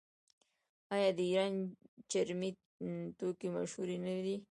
[0.95, 1.53] آیا د ایران
[2.11, 2.49] چرمي
[3.19, 4.35] توکي مشهور نه دي؟